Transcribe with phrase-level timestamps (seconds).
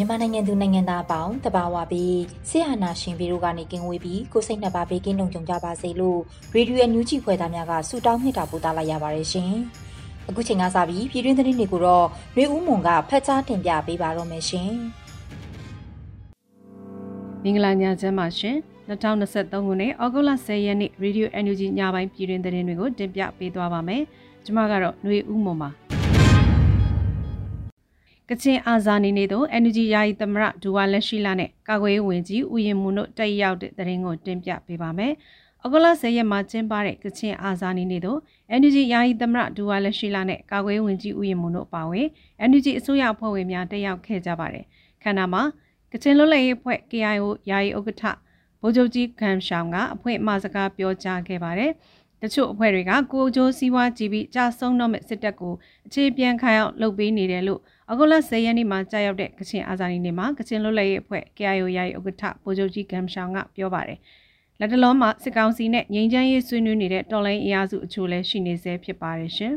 [0.00, 6.20] မြန်မာနိုင်ငံသူနိုင်ငံသားအပေါင်းတဘာဝပြီးဆရာနာရှင်ပြီးတို့ကနေကင်းဝေးပြီးကိုစိတ်နှစ်ပါးဘေးကင်းလုံခြုံကြပါစေလို့
[6.54, 9.52] ရေဒီယိုအန်ယူဂျီဖွယ်သားများကဆုတောင်းမေတ္တာပို့သလိုက်ရပါတယ်ရှင်။
[10.28, 14.70] အခုချိန်ကစပြီးပြည်တွင်းသတင်းတွေကိုတော့ရွေဦးမွန်ကဖတ်ကြားတင်ပြပေးပါတော့မယ်ရှင်။
[17.42, 18.56] မင်္ဂလာညချမ်းပါရှင်။
[18.88, 24.02] 2023ခုနှစ်ဩဂုတ်လ10ရက်နေ့ရေဒီယိုအန်ယူဂျီညပိုင်းပြည်တွင်းသတင်းတွေကိုတင်ပြပေးသွားပါမယ်။
[24.44, 25.70] ကျွန်မကတော့ຫນွေဦးမွန်ပါ။
[28.32, 35.12] ကချင်အာဇာနည်နေသော NUG ယာယီသမရဒူဝါလက်ရှိလာနဲ့ကာကွယ်ရေးဝန်ကြီးဦးရင်မူတို့တက်ရောက်တဲ့တရင်ကိုတင်ပြပေးပါမယ်။
[35.64, 38.16] အဂလ10ရက်မှာကျင်းပတဲ့ကချင်အာဇာနည်နေသော
[38.60, 42.06] NUG ယာယီသမရဒူဝါလက်ရှိလာနဲ့ကာကွယ်ရေးဝန်ကြီးဦးရင်မူတို့ပါဝင်
[42.50, 44.64] NUG အစိုးရအဖွဲ့ဝင်များတက်ရောက်ခဲ့ကြပါတယ်။
[45.02, 45.42] ခန္ဓာမှာ
[45.92, 48.02] ကချင်လွတ်လပ်ရေးအဖွဲ့ KIO ယာယီဥက္ကဋ္ဌ
[48.60, 51.72] ဗိုလ်ချုပ်ကြီးခမ်ရှောင်းကအဖွဲ့အမှာစကားပြောကြားခဲ့ပါတယ်။
[52.22, 55.54] တချို့အဖွဲ့တွေကကိုကြိုးစည်းဝါးကြည့်ပြီးကြာဆုံးတော့မဲ့စစ်တပ်ကို
[55.86, 57.60] အခြေပြန်ခိုင်အောင်လုပ်ပေးနေတယ်လို့
[57.92, 63.98] အဂုလ10ရက်နေ့မှာကြာရောက်တဲ့ကချင်အာဇာနည်နေ့မှာကချင်လွတ်လပ်ရေးအဖွဲ့ KIO ယာယီဥက္ကဋ္ဌဗိုလ်ချုပ်ကြီးဂမ်ရှောင်းကပြောပါတယ်။
[64.60, 69.54] လက်တလုံးမှာစစ်ကောင်စီနဲ့ငြိမ်းချမ်းရေးဆွေးနွေးနေတဲ့တော်လိုင်းအင်အားစုအချို့လည်းရှိနေဆဲဖြစ်ပါတယ်ရှင်။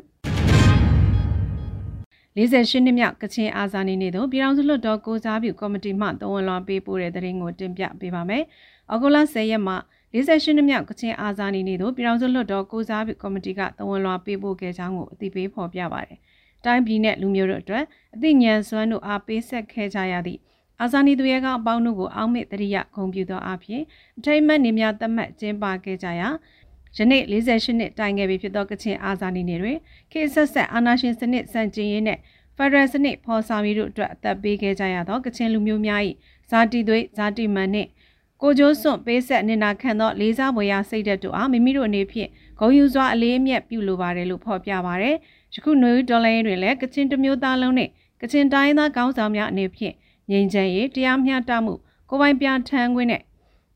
[2.38, 8.44] 48နှစ်မြောက်ကချင်အာဇာနည်နေ့တို့ပြည်ထောင်စုလွှတ်တော်ကိုစားပြုကော်မတီမှတဝန်လွန်ပေးပို့တဲ့သတင်းကိုတင်ပြပေးပါမယ်။
[8.94, 9.78] ဩဂုတ်လ10ရက်မှာ
[10.14, 16.20] 48နှစ်မြောက်ကချင်အာဇာနည်နေ့တို့ပြည်ထောင်စုလွှတ်တော်ကိုစားပြုကော်မတီကတဝန်လွန်ပေးပို့ခဲ့ကြောင်းကိုအသိပေးဖော်ပြပါတယ်။
[16.66, 17.84] တိုင်းပြည်နဲ့လူမျိုးတို့အတွက်
[18.16, 20.40] အသိဉာဏ်စွမ်းတို့အားပေးဆက်ခဲ့ကြရသည့်
[20.82, 23.82] အာဇာနည်သူရဲကောင်းအပေါင်းတို့ကိုအောက်မေ့တရိယဂုဏ်ပြုသောအဖြစ်
[24.18, 26.30] အထိတ်မှတ်နေများသတ်မှတ်ကျင်းပခဲ့ကြရာ
[26.98, 29.78] ယနေ့48နှစ်တိုင်ခဲ့ပြီဖြစ်သောကချင်အာဇာနည်နေ့တွင်
[30.12, 32.18] ခေတ်ဆက်ဆက်အာဏာရှင်စနစ်စံကျင်ရေးနဲ့
[32.58, 36.02] ဖက်ဒရယ်စနစ်ဖော်ဆောင်ရေးတို့အတွက်အသက်ပေးခဲ့ကြရသောကချင်လူမျိုးများ၏
[36.50, 37.90] ဇာတိသွေးဇာတိမှန်နှင့်
[38.42, 42.30] ကိုကျိုးစွန့်ပေးဆက်နေနာခံသောလေးစားပွဲရစိတ်ဓာတ်တို့အားမိမိတို့အနေဖြင့်
[42.60, 45.18] ဂုဏ်ယူစွာအလေးအမြတ်ပြုလိုပါတယ်လို့ဖော်ပြပါရယ်
[45.54, 47.90] ယခုနွေဦးဒေါ်လာရေးတွင်လည်းကချင်တမျိုးသားလုံးနဲ့
[48.22, 49.94] ကချင်တိုင်းသားကောင်းဆောင်များအနေဖြင့်
[50.32, 51.74] ငြိမ်းချမ်းရေးတရားမျှတမှု
[52.10, 53.22] ကိုပိုင်ပြထန်းခွင့်နဲ့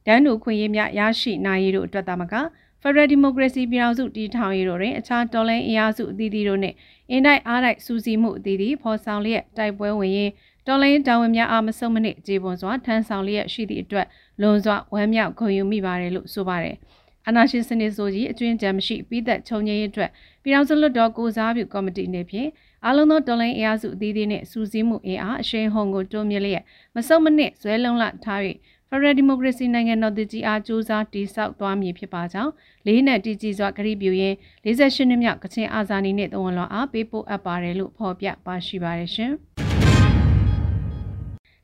[0.06, 2.34] ဒန်းတူခွင့်ရေးများရရှိနိုင်ရေးတို့အတွက်သာမက
[2.82, 6.76] ဖက်ဒရယ်ဒီမိုကရေစီပြည်ထောင်စုတည်ထောင်ရေးတို့တွင်အခြားတော်လှန်အင်အားစုအသီးသီးတို့နှင့်
[7.12, 10.32] အင်တိုက်အားတိုက်စူးစီးမှုအသီးသီးဖော်ဆောင်လျက်တိုက်ပွဲဝင်ရင်
[10.68, 14.08] တော်လှန်တာဝန်များအားမဆုံးမနစ်ကြေပွန်စွာထမ်းဆောင်လျက်ရှိသည့်အတွက်
[14.42, 16.76] လွန်စွာဝမ်းမြောက်ဂုဏ်ယူမိပါတယ်လို့ဆိုပါတယ်။
[17.28, 20.10] အနာရှင်စနစ်ဆိုကြီးအကျွင်းကြံမရှိပြီးသက်ချုံငြိမ်းရေးအတွက်
[20.44, 22.50] ပြည်ထောင်စုလွှတ်တော်ကိုစားပြုကော်မတီအနေဖြင့်
[22.86, 26.64] အလုံးသောတော်လိုင်းအင်အားစုအသီးသီးနဲ့စူးစီးမှုအင်အားအရှိန်ဟုန်ကိုတိုးမြင့်လျက်
[26.96, 28.42] မစုံမနစ်ဇွဲလုံးလထား၍
[28.90, 32.52] ဖရယ်ဒီမိုကရေစီနိုင်ငံတော်တည်ကြည်အားကြိုးစားတည်ဆောက်သွားမည်ဖြစ်ပါကြောင်း
[32.88, 39.34] လေးနဲ့တည်ကြည်စွာဂရုပြုရင်း48နှစ်မြောက်ကချင်အာဇာနည်နဲ့တဝန်လောအားပေးပို့အပ်ပါတယ်လို့ဖော်ပြပါရှိပါတယ်ရှင်။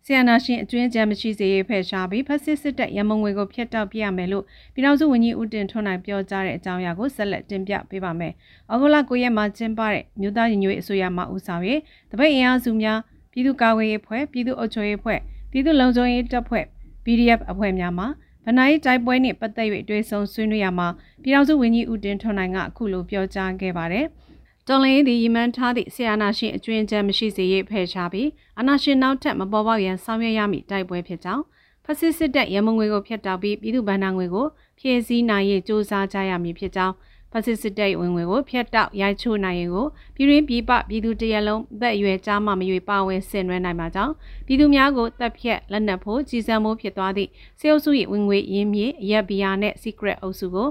[0.06, 4.44] ဆီယနာရှင်အကျွင်းကြံမရှိစေရေးဖယ်ရှားပြီးဖက်စစ်စစ်တပ်ရမုံငွေကိုဖျက်တောက်ပြရမယ်လို့
[4.74, 8.34] ပြည်ထောင်စုဝန်ကြီးဦးတင်ထွန်းနိုင်ပြောကြားတဲ့အကြောင်းအရာကိုဆက်လက်တင်ပြပေးပါမယ်။
[8.72, 11.80] ဩဂုတ်လ9ရက်မှာကျင်းပတဲ့မြို့သားညီညွတ်ရေးအစိုးရမှဦးဆောင်ရေး
[12.12, 13.00] တပိတ်အင်အားစုများ
[13.32, 15.20] ပြည်သူ့ကာကွယ်ရေးဖွဲ့ပြည်သူ့အုပ်ချုပ်ရေးဖွဲ့
[15.52, 16.66] ပြည်သူ့လုံခြုံရေးတပ်ဖွဲ့
[17.06, 18.06] PDF အဖွဲ့များမှ
[18.46, 20.88] ဗနိုင်းတိုက်ပွဲနှင့်ပတ်သက်၍တွေ့ဆုံဆွေးနွေးရမှာ
[21.24, 24.06] ပြည်ထောင်စုဝန်ကြီးဦးတင်ထွန်းနိုင်ကအခုလိုပြောကြားခဲ့ပါတယ်။
[24.68, 28.30] တော်လင်းသည်ရီမန်းထားသည့်ဆီယနာရှင်အကျွင်းချမ်းမရှိစေရေးဖယ်ရှားပြီး
[28.60, 31.44] အနာရှင်နောက်ထပ်မပေါ်ပေါက်ရန်ဆောင်ရွက်ရမည့်တိုက်ပွဲဖြစ်ကြောင်း
[31.86, 34.48] ဖက်စစ်စစ်တပ်ရမုံငွေကိုဖျက်တောက်ပြီးပြည်သူ့ဗန္ဒာငွေကို
[34.80, 36.94] ဖြည့်ဆည်းနိုင်ရေးစ조사ကြရမည်ဖြစ်ကြောင်း
[37.32, 44.14] ဖက်စစ်စစ်တပ်ဝင်ငွေကိုဖျက်တောက်ရိုက်ချိုးနိုင်ရေးကိုပြည်ရင်းပြည်ပပြည်သူတရလုံးသက်အရွယ်ကြားမှမရွေပါဝင်ဆင်နွှဲနိုင်ပါကြောင်း
[44.46, 50.68] ပြည်သူများကိုတပ်ဖြတ်လက်နက်ဖို့ကြီးစံမှုဖြစ်သွားသည့်စေအုပ်စု၏ဝင်ငွေရင်းမြစ်ရက်ဘီယာနှင့် secret အုပ်စုကို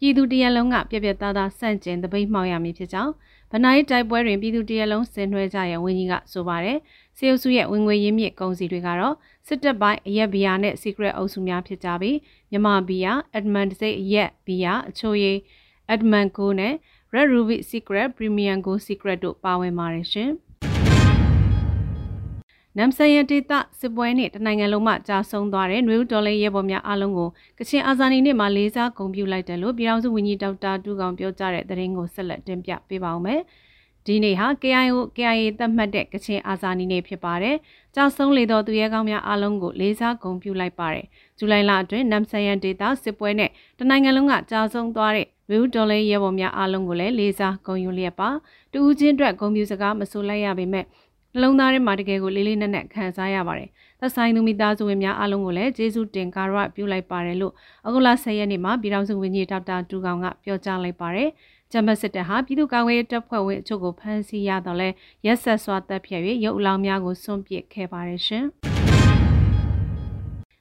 [0.00, 3.12] ပြည်သူတရလုံးကပြပြသားသားစန့်ကျင်တပိတ်မှောက်ရမည်ဖြစ်ကြောင်း
[3.52, 6.78] ဗနာရေးတိုက်ပွဲတွင်ပြည်သူတရက်လုံးဆင်နွှဲကြရဝန်ကြီးကဆိုပါတယ်။
[7.16, 9.14] စေအုပ်စုရဲ့ဝင်ငွေရင်းမြစ်ကုန်စည်တွေကတော့
[9.46, 12.16] စစ်တပ်ပိုင်းအရက်ဘီယာနဲ့ secret အုပ်စုများဖြစ်ကြပြီး
[12.50, 15.38] မြမဘီယာ admin စိတ်အရက်ဘီယာအချိုးရည်
[15.94, 16.74] admin ကိုနဲ့
[17.14, 20.30] Red Ruby Secret Premium Go Secret တို့ပါဝင်ပါတယ်ရှင်။
[22.78, 27.28] နမ်ဆန်ရဒေတာစစ်ပွဲနဲ့တနိုင်ငံလုံးမှာကြာဆုံးသွားတဲ့နွေဦးဒေါ်လေးရဲဘော်များအားလုံးကို
[27.58, 33.40] ကချင်အာဇာနည်နေ့မှာလေးစားဂုဏ်ပြုလိုက်တယ်လို့ပြည်ထောင်စုဝန်ကြီးဒေါက်တာတူကောင်ပြောကြားတဲ့သတင်းကိုဆက်လက်တင်ပြပေးပါောင်းမယ်။
[34.06, 37.56] ဒီနေ့ဟာ KIO KIA သတ်မှတ်တဲ့ကချင်အာဇာနည်နေ့ဖြစ်ပါတယ်။
[37.94, 41.06] ကြာဆုံးလေတော်သူရဲကောင်းများအားလုံးကိုလေးစားဂုဏ်ပြုလိုက်ပါတယ်။
[41.38, 48.28] ဇူလိုင်လအတွင်းနမ်ဆန်ရဒေတာစစ်ပွဲနဲ့တနိုင်ငံလုံးကကြာဆုံးသွားတဲ့ဝီဒေါ်လေးရဲဘော်များအားလုံးကိုလည်းလေးစားဂုဏ်ယူလျက်ပါ။
[48.72, 50.84] တူဦးချင်းအတွက်ဂုဏ်ပြုစကားမဆိုလိုက်ရပေမဲ့
[51.36, 53.68] နှလုံးသားထဲမှာတကယ်ကိုလေးလေးနက်နက်ခံစားရပါတယ်။
[54.00, 57.52] သက်ဆိုင်သူမိသားစုဝင်များအားလုံးကိုလည်းကျေးဇူးတင်ကာရပြုလိုက်ပါတယ်လို့
[57.86, 61.28] အခုလ10ရက်နေ့မှာပြည်ထောင်စုဝန်ကြီးဒေါက်တာတူကောင်ကပြောကြားလိုက်ပါတယ်။
[61.72, 64.88] ဂျမတ်စစ်တပ်ဟာပြည်သူ့ကာကွယ်ရေးတပ်ဖွဲ့ဝင်အချို့ကိုဖမ်းဆီးရတော့လဲ
[65.26, 68.44] ရက်ဆက်စွာတပ်ဖြတ်၍ရုပ်အလောင်းများကိုစွန့်ပစ်ခဲ့ပါတယ်ရှင်။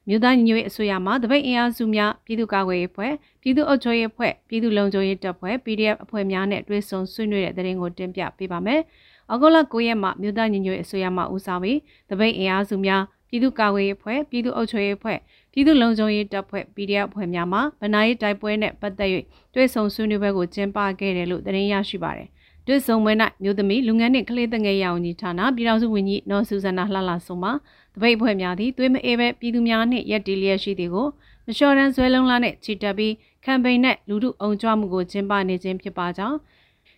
[0.07, 8.81] မြို့သားညီညွတ်ရေးအစိုးရမှတပိတ်အင်အားစုများပြည်သူ့ကာကွယ်ရေးဖွဲ့ပြည်သူ့အုပ်ချုပ်ရေးဖွဲ့ပြည်သူ့လုံခြုံရေးတပ်ဖွဲ့ PDF အဖွဲ့များနဲ့တွဲဆုံဆွေးနွေးတဲ့တဲ့ရင်ကိုတင်ပြပေးပါမယ်။
[9.31, 11.79] ဩဂုတ်လ9ရက်မှာမြို့သားညီညွတ်ရေးအစိုးရမှဦးဆောင်ပြီး
[12.09, 15.17] တပိတ်အင်အားစုများပြည်သူ့ကာကွယ်ရေးအဖွဲ့ပြည်သူ့အုပ်ချုပ်ရေးအဖွဲ့
[15.51, 19.09] ပြည်သူ့လုံခြုံရေးတပ်ဖွဲ့ PDF အဖွဲ့များမှဗနာရေးတိုက်ပွဲနဲ့ပတ်သက်၍
[19.53, 22.29] တွဲဆုံဆွေးနွေးပွဲကိုကျင်းပခဲ့တယ်လို့သတင်းရရှိပါတယ်။
[22.67, 27.49] တွဲဆုံပွဲ၌မြို့သမီးလူငန်းနှင့်ကလေးသငယ်ရောင်ကြီးဌာနပြည်ထောင်စုဝန်ကြီးနော်ဆူဇနာလှလှဆုံမှ
[27.93, 31.07] တပိတ်အဖွဲ့များသည်သွေးမအေးပဲပြည်သူများနှင့်ရက်တီလျက်ရှိသည်ကို
[31.45, 33.13] မလျှော်ရန်ဆွဲလုံးလာနှင့်ချီတက်ပြီး
[33.45, 36.37] ကမ်ပိန်းနဲ့လူထုအုံကြွမှုကိုကျင်းပနေခြင်းဖြစ်ပါကြောင်း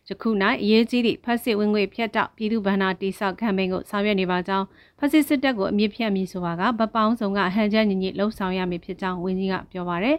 [0.10, 0.30] ယခု၌
[0.64, 4.66] အရေးကြီးသည့်ဖက်စစ်ဝင်ငွေဖြတ်တောက်ပြည်သူ့ဗန္နာတိဆောက်ခံပိန်ကိုဆောင်ရွက်နေပါကြောင်း
[5.00, 10.18] ဖက်စစ်စစ်တပ်ကိုအမြင့်ဖြတ်မည်ဆိုပါကဗပောင်းဆောင်ကဟန်ချက်ညီညီလှုပ်ဆောင်ရမည်ဖြစ်ကြောင်းဝန်ကြီးကပြောပါရယ်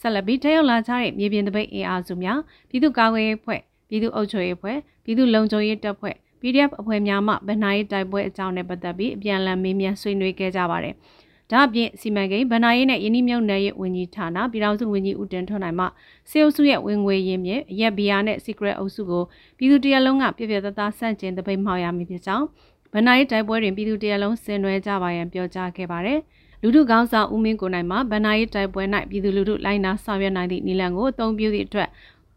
[0.00, 2.38] ဆက်လက်ပြီးတရောက်လာကြတဲ့မြေပြင်တပိတ်အင်အားစုများ
[2.68, 10.94] ပြည်သူ့ကာကွယ်ရေးဖွဲ့ပြည်သူ့အုပ်ချုပ်ရေးဖွဲ့ပြည်သူ့လုံခြုံရေးတပ်ဖွဲ့ PDF အဖွဲ့များမှဗန္နာရေးတိုက်ပွဲအကြောင်းနဲ့ပတ်သက်ပြီးအပြန်အလှန်မေးမြန်းဆွေးနွေးခဲ့ကြပါတယ်။
[11.50, 15.86] ဒါအပြင်စီမံကိန်းဗဏ္ဍာရေးနဲ့ယင်းနှမြုပ်နယ်ရေးဝန်ကြီးဌာနပြည်ထောင်စုဝန်ကြီးဦးတင်ထွန်းနိုင်မှ
[16.30, 19.24] စေအုပ်စုရဲ့ဝင်ငွေရင်းမြစ်ရက်ဘီယာနဲ့ secret အုပ်စုကို
[19.58, 22.44] ပြည်သူတရလုံးကပြပြတသားဆန့်ကျင်တပိတ်မှောက်ရမည်ဖြစ်ကြောင်း
[22.92, 26.18] ဗဏ္ဍာရေးတိုက်ပွဲတွင်ပြည်သူတရလုံးဆင်နွှဲကြပါရန်ပြောကြားခဲ့ပါတယ်။
[26.62, 31.88] လူထုကောင်းဆောင်ဦးမင်းကိုနိုင်မှဗဏ္ဍာရေးတိုက်ပွဲ၌ပြည်သူလူထုလိုင်းနာဆောင်ရွက်နိုင်သည့်နည်းလမ်းကိုအသုံးပြုသည့်အတွက်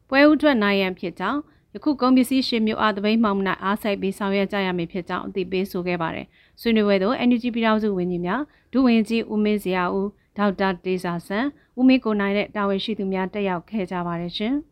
[0.10, 1.40] ပွဲဥထွက်နိုင်ရန်ဖြစ်ကြောင်း
[1.74, 6.26] ယခုကုန်ပစ္စည်းရှင်မျိုးအားတပိတ်မှောက်မှု၌အားစိုက်ပြီးဆောင်ရွက်ကြရမည်ဖြစ်ကြောင်းအသိပေးဆိုခဲ့ပါတယ်။
[6.62, 8.42] ဆွေးနွေးပွဲသို့ NUG ပြည်ထောင်စုဝန်ကြီးများ
[8.74, 10.08] ဒုဝန်ကြီးဦးမင်းစရာဦး
[10.38, 11.46] ဒေါက်တာတေစာဆန်
[11.80, 14.54] ဦးမင်းကိုနိုင်တဲ့တာဝန်ရှိသူများတက်ရောက်ခဲ့ကြပါတယ်ရှင်။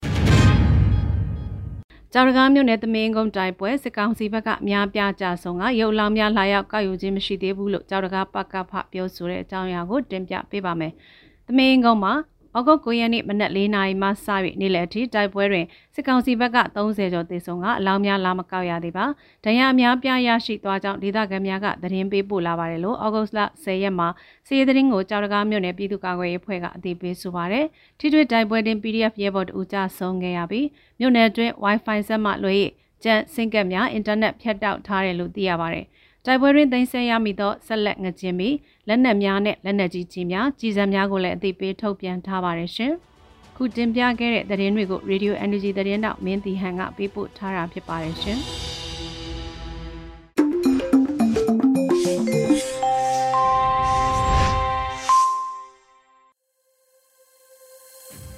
[2.14, 10.94] ကြောင်ရကားမြို့နယ်သမင်းကုန်းတိုင်ပွဲစစ်ကောင်စီဘက်ကအများပြားကြဆုံးကရုပ်လောင်များလာရောက်ကောက်ယူခြင်းမရှိသေးဘူးလို့ကြောင်ရကားပကဖပြောဆိုတဲ့အကြောင်းအရာကိုတင်ပြပေးပါမယ်။
[11.48, 12.14] သမင်းကုန်းမှာ
[12.58, 14.12] ဩဂုတ်9ရက်နေ့မနက်၄နာရီမှစ၍
[14.60, 15.66] နေ့လယ်အထိတိုက်ပွဲတွင်
[15.96, 19.06] စစ်ကောင်စီဘက်က30ကျော်သေဆုံးကအလောင်းများလာမကောက်ရသေးပါ။
[19.46, 24.08] ဒဏ်ရာအများပြားရရှိသွားကြောင်းဒေသခံများကသတင်းပေးပို့လာပါတယ်လို့ဩဂုတ်လ10ရက်မှာ
[24.48, 27.66] စီးရီးသတင်းကိုကြောက်တကားမြို့နယ်ပြည်သူ့ကာကွယ်ရေးအဖွဲ့ကအသိပေးဆိုပါတယ်။
[28.00, 30.68] ထိတွေ့တိုက်ပွဲတွင် PDF ရဲဘော်တို့ကြဆုံးခဲ့ရပြီး
[31.00, 32.54] မြို့နယ်အတွင်း Wi-Fi ဆက်မှလွှဲ၍
[33.04, 35.86] ကျန်းစင်ကက်များအင်တာနက်ဖြတ်တောက်ထားတယ်လို့သိရပါတယ်။
[36.30, 38.56] တိုက်ပွဲတွင်သိမ်းဆည်းရမိသောဆက်လက်ငကျင်းပြီး
[38.88, 42.94] လက်နက်များနဲ့လက်နက်ကြီးကြီးများကြီးစံများကိုလည်းအသိပေးထုတ်ပြန်ထားပါတယ်ရှင်။
[43.56, 48.40] ခုတင်ပြခဲ့တဲ့သတင်းတွေကို Radio Energy သတင်းတောက်မင်းတီဟန်ကပေးပို့ထားတာဖြစ်ပါတယ်ရှင်။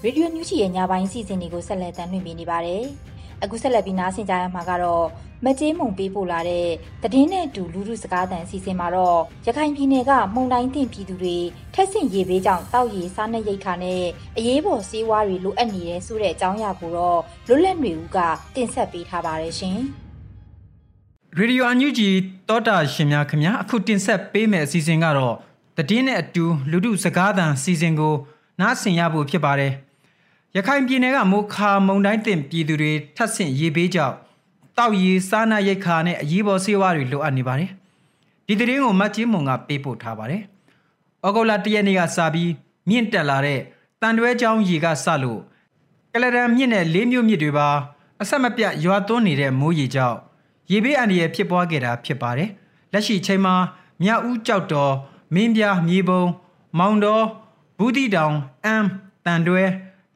[0.04, 2.86] ရေဒီယိုညူချီရဲ့ညပိုင်းစီစဉ်တွေကိုဆက်လက်တင်ပြနေပါတယ်။
[3.44, 5.06] အခုဆက်လက်ပြီးနားဆင်ကြရမှာကတော့
[5.46, 6.68] မကြေးမုံပေးပို့လာတဲ့
[7.14, 11.38] တည်င်းနဲ့တူလူလူစကားတန်စီစဉ်မှာတော့ရခိုင်ပြည်နယ်ကမုံတိုင်းတင်ပြည်သူတွေ
[11.74, 14.04] ထက်ဆင့်ရေဘေးကြောင့်တောက်ရီစားနပ်ရိတ်ခါနဲ့
[14.38, 18.18] အရေးပေါ်ဆေးဝါးတွေလိုအပ်နေတဲ့ဆိုတဲ့အကြောင်းအရာကိုတော့လွတ်လပ်နေဦးက
[18.56, 19.78] တင်ဆက်ပေးထားပါတယ်ရှင်။
[21.38, 22.10] ရေဒီယိုအန်ယူဂျီ
[22.50, 25.36] တောတာရှင်များခင်ဗျာအခုတင်ဆက်ပေးမယ့်အစီအစဉ်ကတော့
[25.90, 28.16] တည်င်းနဲ့အတူလူလူစကားတန်စီစဉ်ကို
[28.60, 29.74] နားဆင်ရဖို့ဖြစ်ပါတယ်။
[30.56, 34.16] ရခိုင်ပြည်နယ်ကမိုခါမုံတိုင်းတင်ပြည်သူတွေထပ်ဆင့်ရေဘေးကြောင့်
[34.78, 37.70] တောက်ရီစားနပ်ရိက္ခာနဲ့အရေးပေါ်ဆေးဝါးတွေလိုအပ်နေပါတယ်။
[38.48, 40.42] ဒီသတင်းကိုမတ်ချင်းမုံကပေးပို့ထားပါတယ်။
[41.26, 42.52] ဩဂုတ်လ၁ရက်နေ့ကစပြီး
[42.90, 43.60] မြင့်တက်လာတဲ့
[44.02, 45.40] တန်တွဲချောင်းရေကစလို့
[46.14, 47.70] ကလရန်မြင့်နဲ့လေးမြို့မြစ်တွေပါ
[48.22, 50.18] အဆက်မပြတ်ရွာသွန်းနေတဲ့မိုးရေကြောင့်
[50.72, 52.50] ရေဘေးအန္တရာယ်ဖြစ်ပွားခဲ့တာဖြစ်ပါတယ်။
[52.94, 53.56] လက်ရှိချိန်မှာ
[54.02, 54.94] မြဦးကြောက်တော်
[55.36, 56.24] မင်းပြမြေပုံ
[56.80, 57.26] မောင်တော်
[57.78, 58.86] ဘူးတီတောင်အမ်
[59.26, 59.64] တန်တွဲ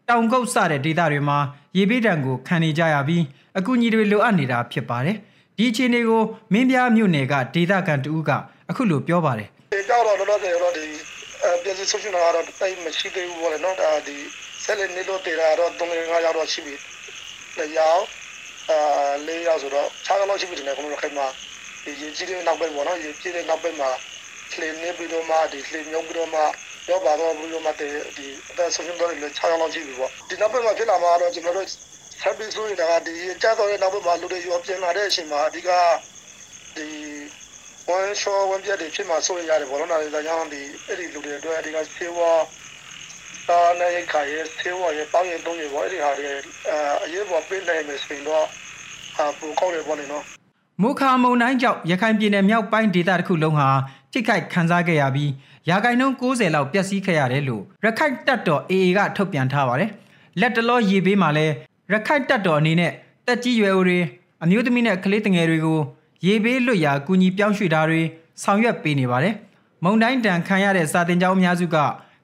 [0.10, 1.38] တောင်ကုတ်စတဲ့ဒေသတွေမှာ
[1.78, 3.24] ရေဘေးဒဏ်ကိုခံနေကြရပြီး
[3.58, 5.18] အကူအညီတွေလိုအပ်နေတာဖြစ်ပါတယ်။
[5.58, 6.22] ဒီအခြေအနေကို
[6.54, 8.32] မင်းပြားမြို့နယ်ကဒေသခံတဦးက
[8.70, 10.86] အခုလိုပြောပါတယ်။ဒီကြောက်တော့တော့တယ်တော့ဒီ
[11.64, 14.18] ပြည်သူ့ဆိုရှယ်ကတော့တိုင်မရှိသေးဘူးပေါ့လေနော်ဒါဒီ
[14.64, 16.76] ဆက်လက်နေလို့တေတာတော့3 5ရောက်တော့ရှိပြီ။
[17.58, 18.04] လက်ရောက်
[18.70, 18.78] အာ
[19.28, 21.28] ၄ရောက်ဆိုတော့6ရောက်ရှိပြီဒီနေ့ကျွန်တော်ခိုင်မှာ
[21.84, 23.90] ဒီရေကြီးတဲ့နောက်ပိုင်းပေါ့နော်ရေကြီးတဲ့နောက်ပိုင်းမှာ
[24.52, 26.42] လှေနေပြီးတော့မှဒီလှေမြုပ်ပြီးတော့မှ
[26.90, 31.68] ရောက်ပါတော့ဘူးလို့မှတဲ့ဒီအသက်ဆုံးရှုံးတော့လေ6ရောက်လောက်ရှိပြီပေါ့ဒီနောက်ပိုင်းမှာဖြစ်လာမှာတော့ကျွန်တော်တို့
[32.22, 35.70] ဖဆက်ပြီးဆိုရင်ဒါကဒီကြားတော့တဲ့နောက်ဘက်မှာလူတွေရောပြင်လာတဲ့အချိန်မှာအဓိက
[36.76, 36.88] ဒီ
[37.90, 42.44] ဝန်ရှောဝန်ပြတ်တွေဖြစ်မှာဆိုရင်ရတယ်ဘောလုံးနာတွေဒါကြောင့်ဒီအဲ့ဒီလူတွေအတွက်အဓိကဆေးဝါး
[43.50, 46.32] တာနဲ့ခါရဲဆေးဝါးရဲပေါင်းရင်သုံးရပေါ့အဲ့ဒီဟာတွေ
[47.04, 48.46] အရေးပေါ်ပေးနိုင်မယ်ဆိုရင်တော့
[49.20, 50.24] အပူကောက်ရပေါ့နော်
[50.82, 53.70] မုခါမုံတိုင်းကြောင့်ရခိုင်ပြည်နယ်မြောက်ပိုင်းဒေသတစ်ခုလုံးဟာ
[54.14, 55.32] ထိခိုက်ခံစားခဲ့ရပြီး
[55.70, 59.90] ရာဂိုင်နှုန်း90လောက်ပျက်စီးခဲ့ရတယ်လို့ရခိုင်တပ်တော် AA ကထုတ်ပြန်ထားပါတယ်။
[60.40, 61.54] လက်တလောရေဘေးမှာလည်း
[61.92, 62.92] ရခိုင်တပ်တော်အနေနဲ့
[63.28, 64.00] တက်ကြီးရွယ်အိုတွေ
[64.44, 65.80] အမျိုးသမီးနဲ့ကလေးငယ်တွေကို
[66.26, 68.02] ရေဘေးလွတ်ရာကူညီပြောင်းရွှေ့တာတွေ
[68.44, 69.36] ဆောင်ရွက်ပေးနေပါတယ်။
[69.84, 71.78] မုံတိုင်းတန်ခံရတဲ့စာတင်ကျောင်းအများစုက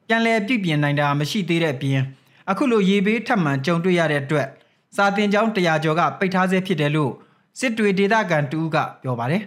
[0.08, 2.01] ပြန်လည်ပြုပြင်နိုင်တာမရှိသေးတဲ့အပြင်
[2.50, 4.48] အခုလိုရေဘေးထပ်မံကြုံတွေ့ရတဲ့အတွက်
[4.96, 7.12] စာတင်ကျောင်း100ကျော်ကပိတ်ထားဆဲဖြစ်တယ်လို့
[7.60, 9.43] စစ်တွေဒေသခံတူကပြောပါတယ်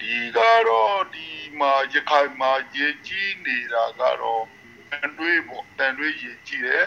[0.00, 0.38] ဒီက
[0.68, 1.28] တော့ဒီ
[1.60, 4.44] မှာရခိုင်မှာရေကြီးနေတာကတော့
[4.90, 6.84] တန်တွေးပေါ့တန်တွေးရေကြီးတယ်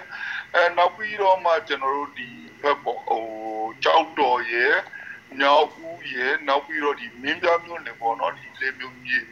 [0.54, 2.30] အဲနောက်ပြီးတော့မှကျွန်တော်တို့ဒီ
[2.62, 3.26] ဘက်ပေါ့ဟို
[3.84, 4.76] ကြောက်တော်ရဲ့
[5.40, 9.24] မြောက်ဦးရဲ့နောက်ပြီးတော့ဒီမင်းပြမြို့နယ်ပေါ့နော်ဒီလေမျိုးကြီး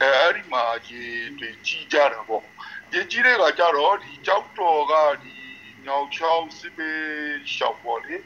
[0.00, 1.02] အဲအဲ့ဒီမှာရေ
[1.38, 2.44] တွေကြီးကြတာပေါ့
[2.92, 4.94] ရေကြီးတဲ့ကကြတော့ဒီကြောက်တော်က
[5.24, 5.36] ဒီ
[5.84, 7.00] မြောက်ချောင်းစစ်ပေး
[7.54, 8.16] ရှောက်ပေါ့လေ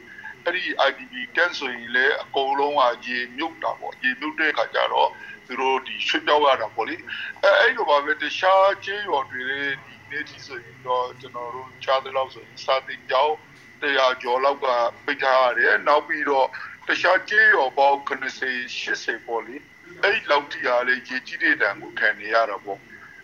[0.45, 5.09] အဲ့ဒီ IDP ကန်ဆိုရင်လည်းအကုန်လုံးကရေမြုပ်တာပေါ့ရေမြုပ်တဲ့အခါကျတော့
[5.47, 6.95] သူတို့ဒီရွှေ့ပြောင်းရတာပေါ့လေ
[7.43, 13.35] အဲအဲ့လိုပါပဲတခြားကျေးရွာတွေလည်းဒီနေ့ဒီဆိုရင်တော့ကျွန်တော်တို့ချားတဲ့လောက်ဆိုရင်စာတင်ကြောင်း
[13.81, 14.67] တရားကျော်လောက်က
[15.05, 16.47] ပိတ်ထားရတယ်နောက်ပြီးတော့
[16.87, 18.47] တခြားကျေးရွာပေါင်း90
[18.83, 19.55] 80ပေါ့လေ
[20.03, 22.79] အဲ့လောက်တီအားလေရေကြီးတဲ့တန်ကိုခံနေရတာပေါ့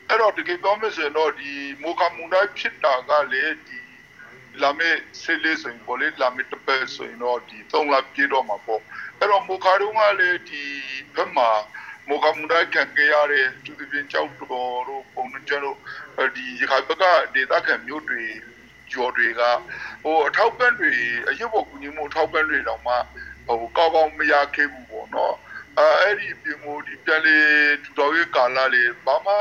[0.07, 3.78] အဲ့တော့တကယ်ပြောမယ်ဆိုရင်တော့ဒီမိုကာမွန်တိုင်းဖြစ်တာကလေဒီ
[4.62, 4.89] လာမေ
[5.22, 8.82] ဆေးလေးဆိုရင်ပေါ်လေလာမေတပယ်ဆိုရင်တော့ဒီ3လပြည့်တော့မှာပေါ့
[9.18, 10.63] အဲ့တော့မိုကာတုံးကလေဒီ
[11.15, 11.50] ဘက်မှာ
[12.08, 15.77] မိုကာမူဒိုင်ခံကြရတဲ့သူတွေပြင်ကြောက်တော်တို့ပုံနှကျတို့
[16.36, 18.24] ဒီရခိုင်ဘက်ကဒေသခံမျိုးတွေ
[18.91, 19.41] ကျော်တွေက
[20.03, 20.94] ဟိုအထောက်ပံ့တွေ
[21.27, 22.96] အရေးပေါ်ကူညီမှုအထောက်ပံ့တွေတောင်မှ
[23.48, 25.36] ဟိုကောက်ကောက်မရခဲ့ဘူးပေါ့နော်
[25.77, 27.38] အဲအဲ့ဒီပြင်မိုဒီပြန်လေ
[27.84, 29.34] ထူတော်ရဲ့ကာလလေးဘာမှ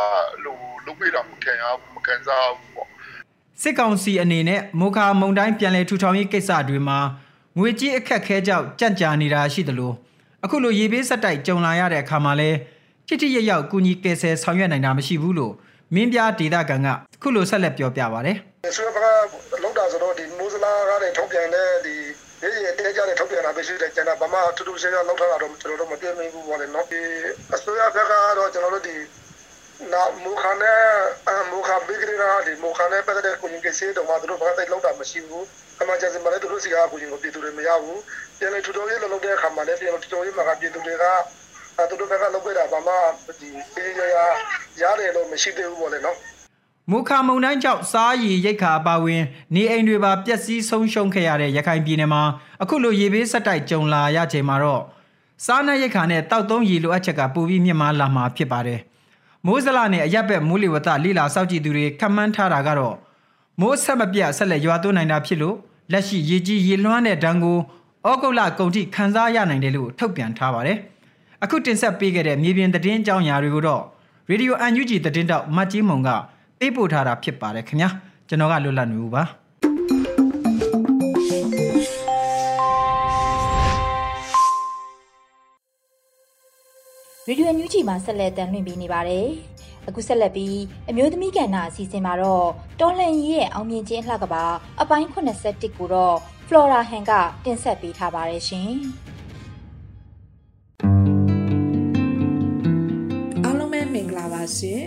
[0.45, 2.89] လို့လုပ်ပေးတာမခံရဘူးမခံစားဘူးပေါ့
[3.63, 6.99] စစ်ကောင်စီအနေနဲ့မိုခါမုံတိုင်းပြန်လည်ထူထောင်ရေးကိစ္စတွေမှာ
[7.59, 9.93] ငွေကြေးအခက်ခဲကြောင့်ကြန့်ကြာနေတာရှိသလို
[10.45, 12.51] အခုလိုရေဘေးဆက်တိုက်ကြုံလာရတဲ့အခါမှာလဲ
[13.09, 15.53] ချစ်တိရရောက်ကူညီကယ်ဆယ်ဆောင်ရွက်နိုင်တာမရှိဘူးလို့
[15.95, 21.95] မင်းပြဒေတာကန်ကအခုလိုဆက်လက်ပြောပြပါဗျာဆိုတော့ကလောက်တာဆိုတော့ဒီမိုးစလာကားတွေထုတ်ပြန်တဲ့ဒီ
[22.43, 27.01] ရေရေတဲကြတဲ့ထုတ်ပြန်တာပဲရှိတယ်ကျန်တာဘာမှထူးထူးဆန်းဆန်းလောက်ထားတာတော့ကျွန်တော်တို့မပြည့်မီဘူးပေါ့လေနော်ဒီ
[27.55, 28.97] အစိုးရဘက်ကတော့ကျွန်တော်တို့ဒီ
[29.93, 30.83] နာမူခနဲ့
[31.51, 35.45] မူခဘီဂရီရာဒီမူခနဲ့ပတ်သက်တဲ့ကိုရင်ကစေးတော့မှတို့ဘာသာလောက်တာမရှိဘူး
[35.81, 38.01] အမှန်ကျစင်မလည်းတို့စီကကိုရင်ကိုပြည်သူတွေမရဘူး
[38.39, 41.05] ပြန်လေထူတော်ရေးလောက်တဲ့အခါမှာလည်းပြန်ထူတော်ရေးမှာကပြည်သူတွေက
[41.77, 42.93] အဲသူတို့ဘက်ကလောက်ပြတာဘာမှ
[43.41, 44.17] ဒီအေးရရ
[44.81, 46.17] ရတယ်လို့မရှိသေးဘူးပေါ့လေနော်
[46.91, 49.23] မူခါမုံတိုင်းကြောင့်စားရည်ရိတ်ခါအပါဝင်
[49.55, 52.23] နေအိမ်တွေပါပျက်စီးဆုံးရှုံးခဲ့ရတဲ့ရခိုင်ပြည်နယ်မှာ
[52.63, 54.83] အခုလိုရေဘေးဆက်တိုက်ကြုံလာရချိန်မှာတော့
[55.47, 58.81] စားနပ်ရိတ်ခါနဲ့တောက်သုံးရည်လိုအပ်ချက်ကပိုပြီးမြင့်မားလာမှာဖြစ်ပါတယ်။
[59.47, 62.97] မိုးစလနဲ့အရက်ဘက်မိုးလေဝသလိလာစောက်ကြည့်သူတွေခန့်မှန်းထားတာကတော့
[63.61, 65.57] မိုးဆက်မပြတ်ဆက်လက်ရွာသွန်းနိုင်တာဖြစ်လို့
[65.93, 67.59] လက်ရှိရေကြီးရေလွှမ်းတဲ့ဒဏ်ကို
[68.09, 70.79] ဩဂုတ်လကုန်ထိခန်းစားရနိုင်တယ်လို့ထုတ်ပြန်ထားပါတယ်။
[71.43, 73.83] အခုတင်ဆက်ပေးခဲ့တဲ့မြေပြင်သတင်းအကြောင်းအရာတွေကိုတော့
[74.31, 76.09] Radio UNG သတင်းတောက်မတ်ကြီးမုံက
[76.59, 77.91] ပေးပို့ထားတာဖြစ်ပါတယ်ခင်ဗျာ
[78.29, 79.23] ကျွန်တော်ကလွတ်လပ်နေဦးပါ
[87.31, 89.27] ရေဒီယိုအန်ယူဂျီမှာဆက်လက်တင်ပြနေပါတယ်။
[89.89, 90.59] အခုဆက်လက်ပြီး
[90.89, 92.49] အမျိုးသမီးကဏ္ဍအစီအစဉ်မှာတော့
[92.81, 94.45] တော်လှန်ရေးရဲ့အောင်မြင်ခြင်းအလှကပါ
[94.81, 96.17] အပိုင်း81ကိုတော့
[96.49, 97.13] Flora Han က
[97.45, 98.71] တင်ဆက်ပေးထားပါတယ်ရှင်။
[103.45, 104.83] အားလုံးပဲမင်္ဂလာပါရှင်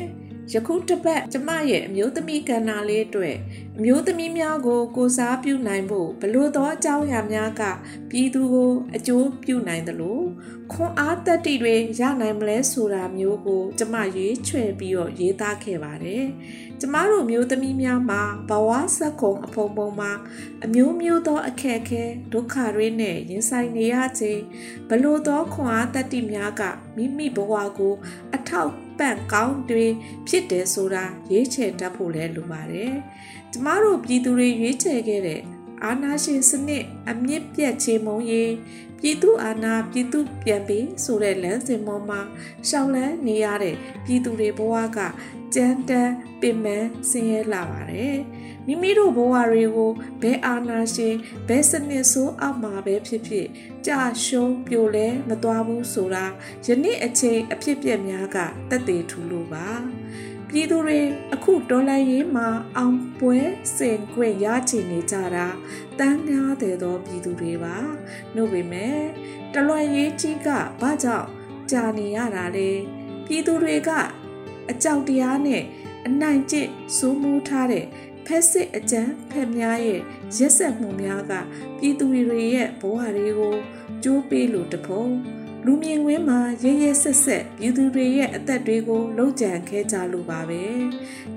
[0.53, 3.37] ယခုတစ်ပတ်ကျမရဲ့အမျိုးသမီးကဏ္ဍလေးအတွက်
[3.77, 7.61] အမျိုးသမီးများကို ကိုစားပြုနိုင်ဖို့ဘလို့သောအကြောင်းအရာများက
[8.09, 10.19] ပြည်သူကိုအကျိုးပြုနိုင်သလို
[10.71, 16.25] ခွန်အားတက်တီတွေရနိုင်မလဲဆိုတာမျိုးကို ကျမရွေးချယ်ပြီးတော့ရေးသားခဲ့ပါတယ်
[16.83, 20.11] ကျမတို့မျိုးသမီးများမှာဘဝဆက်ကုံအဖုံဖုံမှာ
[20.65, 24.41] အမျိုးမျိုးသောအခက်အခဲဒုက္ခတွေနဲ့ရင်ဆိုင်နေရခြင်း
[24.89, 26.61] ဘလို့သောခွန်အားတက်တီများက
[26.95, 27.93] မိမိဘဝကို
[28.35, 29.85] အထောက်ပံ့ကောင်းတွေ
[30.27, 32.93] ဖြစ်တယ်ဆိုတာရွေးချယ်တတ်ဖို့လဲလိုပါတယ်။
[33.51, 35.41] ကျမတို့ပြည်သူတွေရွေးချယ်ခဲ့တဲ့
[35.83, 38.51] အာနာရှင်စနစ်အမြင့်ပြတ်ချေမုံရေး
[39.01, 42.21] ပြည်သူအာဏာပြည်သူပြန်ပြီးဆိုတဲ့လမ်းစဉ်ပေါ်မှာ
[42.67, 44.99] ရှောင်လန်းနေရတဲ့ပြည်သူတွေဘဝက
[45.55, 48.17] ကြမ်းတမ်းပင်ပန်းဆင်းရဲလာပါတယ်။
[48.67, 49.91] မိမိတို့ဘဝတွေကို
[50.21, 51.15] ဘယ်အာဏာရှင်
[51.47, 53.47] ဘယ်စနစ်ဆိုးအောက်မှာပဲဖြစ်ဖြစ်
[53.85, 56.25] ကြာရှုံးပြိုလဲမသွားဘူးဆိုတာ
[56.65, 58.37] ယနေ့အချိန်အဖြစ်ပြက်များက
[58.69, 59.69] တက်သေးထူလို့ပါ
[60.53, 60.99] ပြည်သူတွေ
[61.33, 63.37] အခုတော်လိုင်းရေးမှာအောင်ပွဲ
[63.77, 65.47] စင်ခွင့်ရချင်နေကြတာ
[65.99, 67.75] တန်းများတဲ့သောပြည်သူတွေပါ။
[68.35, 68.99] နှုတ်ပေမဲ့
[69.53, 70.47] တလွန်ရေးကြီးက
[70.81, 71.27] ဘာကြောင့်
[71.71, 72.69] ကြာနေရတာလဲ
[73.25, 73.89] ပြည်သူတွေက
[74.71, 75.63] အကြောက်တရားနဲ့
[76.07, 77.85] အနိုင်ကျင့်စိုးမိုးထားတဲ့
[78.25, 79.99] ဖက်စစ်အကြမ်းဖက်များရဲ့
[80.37, 81.33] ရက်ဆက်မှုများက
[81.77, 83.55] ပြည်သူတွေရဲ့ဘဝတွေကို
[84.03, 85.05] ကြိုးပေးလို့တဖုံ
[85.65, 90.63] လူမြင်ကွင်းမှာရဲရဲဆက်ဆက်ပြည်သူတွေရဲ့အသက်တွေကိုလှုပ်ကြံခဲ့ကြလို့ပါပဲ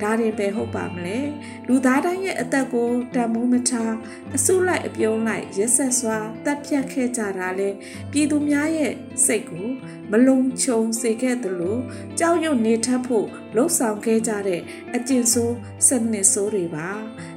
[0.00, 1.18] ဒါတွေပဲဟုတ်ပါမလဲ
[1.66, 3.94] လူသားတိုင်းရဲ့အသက်ကိုတန်မိုးမထား
[4.36, 7.68] အစုလိုက်အပြုံးလိုက်ရက်ဆက်စွာတပ်ဖြတ်ခဲ့ကြတာလဲ
[8.12, 8.92] ပြည်သူများရဲ့
[9.26, 9.68] စိတ်ကို
[10.10, 11.78] မလုံခြုံစေခဲ့သလို
[12.18, 14.60] ကြောက်ရွံ့နေထပ်ဖို့လှုပ်ဆောင်ခဲ့ကြတဲ့
[14.94, 15.54] အကျင့်ဆိုး
[15.86, 16.88] စနစ်ဆိုးတွေပါ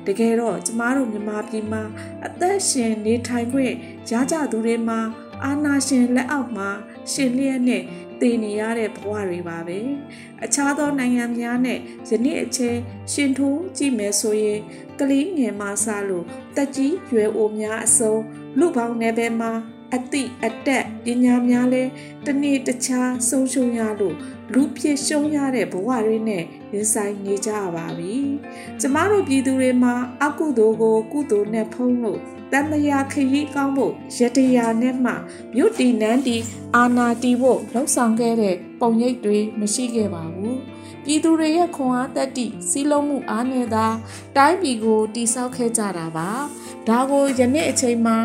[0.07, 1.83] တကယ်တော့ကျမတို့မြန်မာပြည်မှာ
[2.25, 3.73] အသက်ရှင်နေထိုင်ခွင့်
[4.11, 4.99] ရကြသူတွေမှာ
[5.43, 6.69] အာနာရှင်လက်အောက်မှာ
[7.11, 7.83] ရှင်လျက်နဲ့
[8.21, 9.79] တည်နေရတဲ့ဘဝတွေပါပဲ
[10.43, 11.79] အခြားသောနိုင်ငံများနဲ့
[12.09, 12.77] ယနေ့အချိန်
[13.11, 14.59] ရှင်ထိုးကြည့်မယ်ဆိုရင်
[14.99, 16.25] ကလေးငယ်မှစလို့
[16.55, 18.15] တက်ကြီးရွယ်အိုများအစုံ
[18.59, 19.51] လူပေါင်းနယ်ပယ်မှာ
[19.95, 21.83] အတိအတက်ပညာများလဲ
[22.25, 24.15] တနေ့တခြားဆုံးရှုံးရလို့
[24.53, 28.15] လူဖြစ်ရှုံးရတဲ့ဘဝတွေနဲ့ရင်ဆိုင်နေကြပါပြီ။
[28.79, 35.13] ကျမတို့ပြည်သူတွေမှာအကုသိုလ်ကို ကုသိုလ်နဲ့ဖုံးလို့ တန်တရာခရီးကောင်းဖို့ရတရာနဲ့မှ
[35.55, 36.37] မြို့တီနန်းတီ
[36.75, 40.55] အာနာတီဖို့လှုပ်ဆောင်ခဲ့တဲ့ပုံရိပ်တွေမရှိခဲ့ပါဘူး။
[41.03, 43.87] ပြည်သူတွေရဲ့ခွန်အားတက်သည့်စီးလုံးမှုအားနဲ့သာ
[44.37, 46.29] တိုင်းပြည်ကိုတိဆောက်ခဲ့ကြတာပါ။
[46.87, 48.17] ဒါကိုယနေ့အချိန်မှာ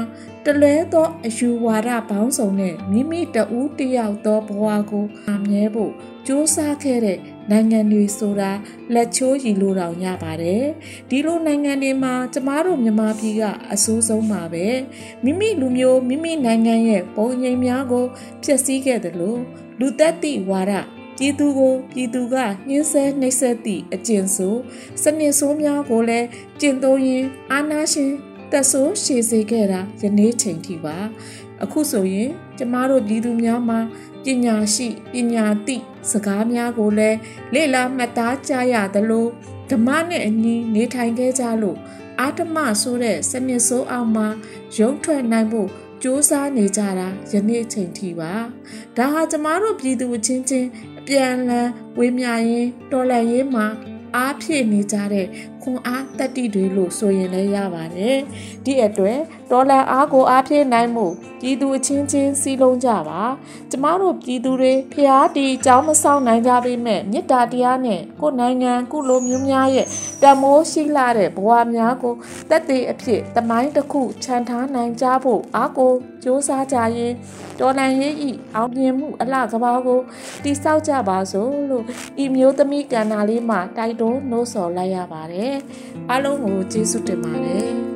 [0.47, 5.93] တလဲသောအယူဝါဒပေါင်းစုံနဲ့မိမိတဦးတယောက်သောဘဝကိုအမြဲဖို့
[6.27, 7.19] စူးစမ်းခဲ့တဲ့
[7.51, 8.51] နိုင်ငံတွေဆိုတာ
[8.95, 10.65] လက်ချိုးရည်လို့တောင်ရပါတယ်
[11.11, 14.67] ဒီလိုနိုင်ငံတွေမှာကျမတို့မြန်မာပြည်ကအဆိုးဆုံးပါပဲ
[15.25, 18.07] မိမိလူမျိုးမိမိနိုင်ငံရဲ့ပုံရိပ်များကို
[18.43, 19.41] ဖျက်ဆီးခဲ့တယ်လို့
[19.81, 20.73] လူသက်သည့်ဝါဒ
[21.19, 22.37] ပြည်သူကိုပြည်သူက
[22.69, 24.61] ညှင်းဆဲနှိပ်စက်သည့်အကျင့်ဆိုး
[25.03, 26.27] စနစ်ဆိုးများကိုလည်း
[26.61, 28.13] ကျင့်သုံးရင်းအာဏာရှင်
[28.53, 30.97] တက်ဆိုးရှည်စေခဲ့တာယနေ့ချိန်ထိပါ
[31.65, 33.81] အခုဆိုရင်ကျမတို့ပြည်သူများမှာ
[34.25, 35.77] ပညာရှိပညာသိ
[36.11, 37.19] စကားများကိုလည်း
[37.55, 39.27] လေ့လာမှတ်သားကြရသလို
[39.71, 41.79] ဓမ္မနဲ့အညီနေထိုင်ခဲ့ကြလို့
[42.21, 44.27] အာတမဆိုတဲ့စနစ်ဆိုးအောင်မှာ
[44.79, 45.71] ရုံထွက်နိုင်ဖို့
[46.05, 48.33] စူးစမ်းနေကြတာယနေ့ချိန်ထိပါ
[48.97, 53.67] ဒါဟာကျမတို့ပြည်သူချင်းချင်းအပြန်အလှန်ဝေမျှရင်တော်လှန်ရေးမှာ
[54.17, 55.27] အားဖြည့်နေကြတဲ့
[55.63, 58.17] ခွန်အားတတိတွေလို့ဆိုရင်လည်းရပါတယ်။
[58.65, 59.19] ဒီအတွက်
[59.51, 61.07] ဒေါ်လာအားကိုအားဖြည့်နိုင်မှု
[61.41, 63.21] ပြည်သူအချင်းချင်းစီးလုံးကြပါ။
[63.71, 69.87] ကျမတို့ပြည်သူတွေဖျားတီကြောင်းမဆောင်နိုင်ကြပေမဲ့မေတ္တာတရားနဲ့ကိုယ်နိုင်ငံကုလိုမျိုးများရဲ့
[70.23, 72.15] တမိုးရှိလာတဲ့ဘဝများကို
[72.51, 77.13] တက်သေးအဖြစ်တမိုင်းတစ်ခုခြံထားနိုင်ကြဖို့အားကိုစ조사ကြရင်
[77.61, 80.01] ဒေါ်လန်ရေးဤအောင်မြင်မှုအလှကဘာကို
[80.45, 81.85] တိဆောက်ကြပါစို့လို့
[82.23, 85.52] ဤမျိုးသမီးကန္နာလေးမှာတိုက်တွန်းနှိုးဆော်လိုက်ရပါတယ်။
[86.11, 87.73] အားလုံးကိုကျေးဇူးတင်ပါတယ်။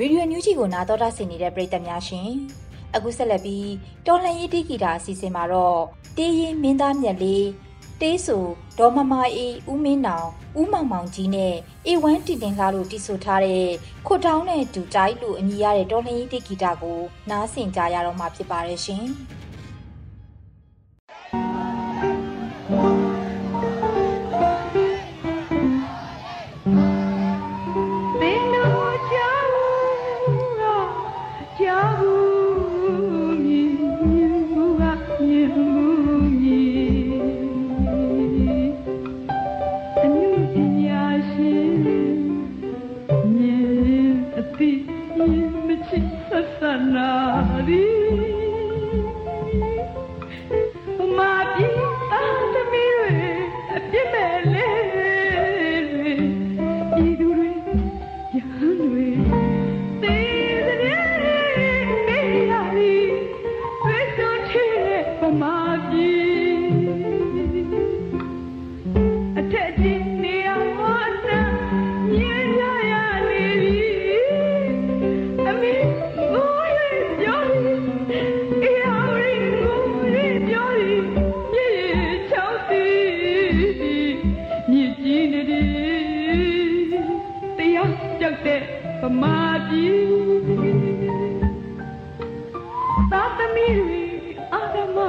[0.02, 2.28] ။ရေဒီယိုညူးဂျီကိုနားတော်တာဆင်နေတဲ့ပရိသတ်များရှင်။
[2.94, 3.70] အခုဆက်လက်ပြီး
[4.06, 5.80] တော်လှန်ရေးတိဂီတာအစီအစဉ်မှာတော့
[6.16, 7.44] တေးရင်မင်းသားမြတ်လေး
[8.04, 8.36] တေးဆူ
[8.78, 11.54] ဒေါ်မမအေးဦးမင်းနောင်ဦးမောင်မောင်ကြီးနဲ့
[11.86, 13.68] အေဝမ်းတင်တင်ကားတို့တီးဆိုထားတဲ့
[14.06, 19.04] ခွတ်တောင်းတဲ့ဒူကြိုက်လို့အမည်ရတဲ့တော်လှန်ရေးတိဂီတာကိုနားဆင်ကြရတော့မှာဖြစ်ပါတယ်ရှင်။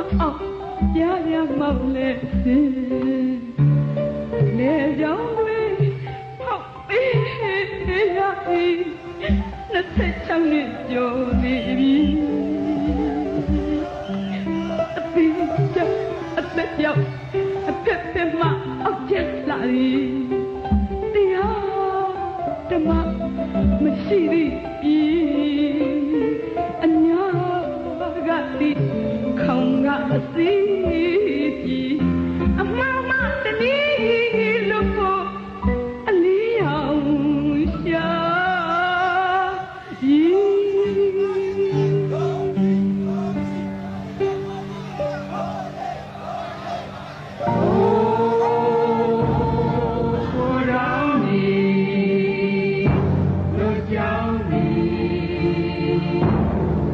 [0.02, 1.92] န26
[10.52, 11.96] နှစ်ကျော်နေပြီ
[14.98, 15.34] အပင်
[15.76, 15.80] ချ
[16.38, 17.04] အသက်ရောက်
[17.70, 18.48] အဖက်ဖက်မှ
[18.84, 19.16] အောက်ကျ
[19.50, 20.04] လာသည်
[21.14, 22.08] တရား
[22.70, 22.90] ဓမ္မ
[23.84, 24.71] မရှိသည်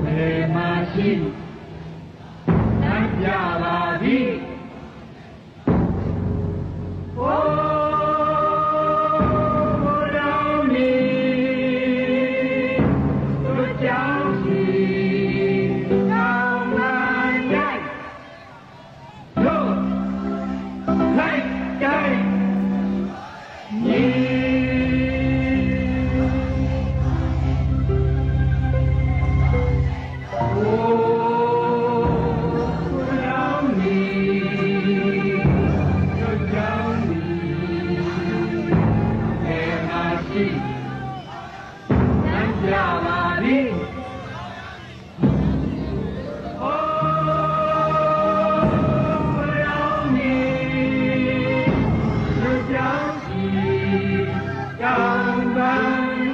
[0.04, 0.42] ဘယ်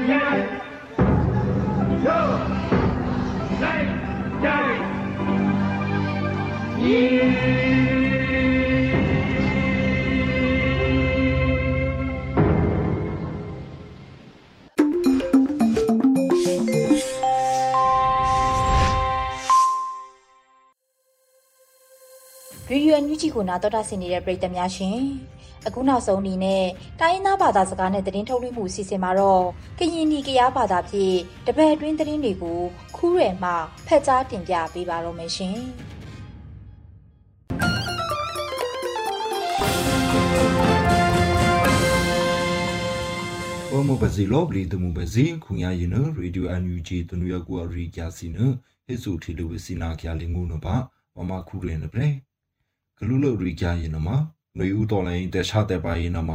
[0.10, 0.73] ရေ
[23.36, 25.00] ကိုနာတော်တာဆင်နေတဲ့ပြည်သက်များရှင်
[25.68, 26.66] အခုနောက်ဆုံးအနေနဲ့
[27.00, 29.44] တိုင်းရင်းသားဘာသာစကားနဲ့သတင်းထုတ်လွှင့်မှုအစီအစဉ်မှာတော့
[29.80, 31.18] ကရင်နီကရားဘာသာဖြင့်
[31.48, 32.62] တပည့်အတွင်းသတင်းတွေကို
[32.96, 33.52] ခူးရယ်မှ
[33.88, 35.58] ဖတ်ကြားတင်ပြပေးပါတော့မယ်ရှင်
[43.72, 48.38] ဝမဘဇီလောဘလီတမူဘဇီခုညာရင်ရေဒီယိုအန်ယူဂျီတနူရကူအရီကျစီန
[48.86, 50.76] ဟေဆူထီလူဝစီနာခရလင်ငုနပါ
[51.16, 52.10] မမခူရင်ပရေ
[52.98, 54.10] ဂလူလိုရီကျရင်နမ
[54.58, 56.32] နွေဦးတော်လိုင်းတက်ချတဲ့ပါရင်နမ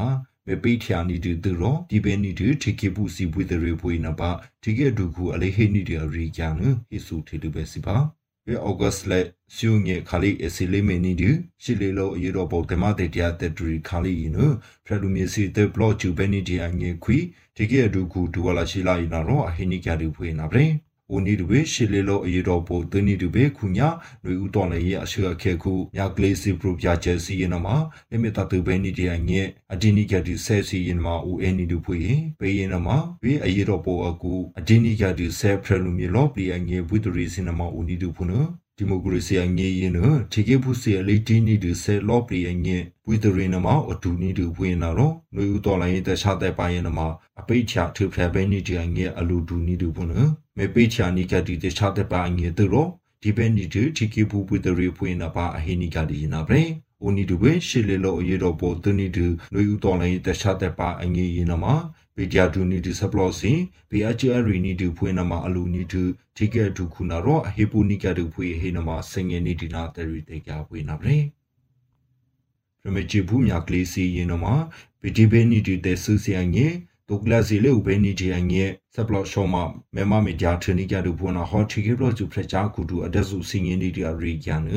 [0.47, 4.31] မေပိထ ्या နီတူတူရောဒီပဲနီတူထိကေပူစီပွေတဲ့ရေပွေနဘာ
[4.63, 7.97] ထိကေဒုခုအလေးဟေနီတရီကျနဟေဆူထီလူပဲစီပါ
[8.47, 11.31] ဝေဩဂတ်စ်လက်ဆူငေခါလီအစီလီမီနီဒီ
[11.63, 14.39] ရှီလီလိုအီရိုဘောတမတေတျာတက်ထရီခါလီန
[14.85, 17.19] ဖရလူမီစီတဲ့ဘလော့ချူဘဲနီဒီအငေခွီ
[17.57, 20.75] ဒီကေဒုခုဒူဝလာရှိလာရင်တော့အဟိနိကြတူဖွေးနာဗရင်။
[21.15, 23.89] ဦးနီဒူဘေရှီလီလိုအီရိုဘောတနီဒူဘေခုညာ
[24.25, 27.77] နွေဦးတော်လည်းရအရှေအခေခုမြကလေးစီပရူပြချဲစီရင်မှာ
[28.11, 29.41] လိမီတာတူဘဲနီဒီအငေ
[29.73, 32.03] အဒီနိကြတူဆဲစီရင်မှာဦးအနီဒူဖွေး
[32.41, 38.33] ဘေးရင်မှာဝေအီရိုဘောအကူအဒီနိကြတူဆဲဖရလူမီလောပလီအငေဝီဒရီစင်မှာဦးနီဒူဖုန
[38.81, 42.77] ဒီမိုကရေစီအငေးရင်နော်ထေကေဖုစီအလေးတီနီဒူဆဲလော့ပလီအငေ
[43.09, 47.01] ဝီဒရီနမအတူနီဒူဖွင့်နာတော့နွေဦးတော်လိုင်းတခြားတဲ့ပိုင်းရင်နမ
[47.41, 50.13] အပိတ်ချထူဖရဘဲနီဒီအငေအလူဒူနီဒူဖုန
[50.57, 52.89] မေပိတ်ချနီကတီတခြားတဲ့ပိုင်းငေတို့
[53.23, 56.63] ဒီဘဲနီဒီထေကေဖုဝီဒရီဖွင့်နာပါအဟိနီကဒီနာပရေ
[57.05, 61.65] ဦးနီဒူပဲရှီလေလောအရေတော့ပေါ်တနီဒူနွေဦးတော်လိုင်းတခြားတဲ့ပါအငေရင်နမ
[62.21, 63.59] ပေဂျာဒူနီဒီဆပ်လော့စင်
[63.91, 66.03] ဘေအချာရီနီဒီဖွေးနမအလူနီဒူ
[66.37, 71.19] ထိကဲဒူခုနာရောအဟေပူနီကဒူဖွေးဟေနမစငယ်နီဒီနာတရီတေကြဖွေးနာဗရေ
[72.83, 74.47] ရမချီဘူးမြကလေးစီရင်နမ
[75.01, 76.67] ပီတီဘေနီဒီတေဆူစီအငေ
[77.09, 79.57] ဒုကလာစီလေဥဘေနီဒီအငေဆပ်လော့ရှောမ
[79.95, 84.69] မေမမေဂျာထနီကဒူဖွနာဟောထိကေဘလော့ကျူဖရချာကူဒူအဒဆူစငယ်နီဒီအရီကျန်န